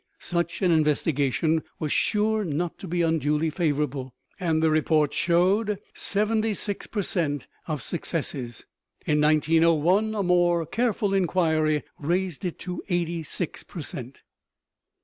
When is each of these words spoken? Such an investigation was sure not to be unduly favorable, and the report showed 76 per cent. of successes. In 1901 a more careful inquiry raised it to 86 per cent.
Such 0.17 0.63
an 0.63 0.71
investigation 0.71 1.61
was 1.77 1.91
sure 1.91 2.43
not 2.43 2.79
to 2.79 2.87
be 2.87 3.03
unduly 3.03 3.51
favorable, 3.51 4.15
and 4.39 4.63
the 4.63 4.71
report 4.71 5.13
showed 5.13 5.77
76 5.93 6.87
per 6.87 7.03
cent. 7.03 7.45
of 7.67 7.83
successes. 7.83 8.65
In 9.05 9.21
1901 9.21 10.15
a 10.15 10.23
more 10.23 10.65
careful 10.65 11.13
inquiry 11.13 11.83
raised 11.99 12.43
it 12.45 12.57
to 12.61 12.81
86 12.89 13.61
per 13.65 13.81
cent. 13.81 14.23